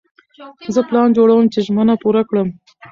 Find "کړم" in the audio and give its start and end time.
2.29-2.47